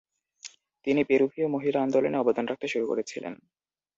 [0.87, 3.33] তিনি পেরুভীয় মহিলা আন্দোলনে অবদান রাখতে শুরু করেছিলেন।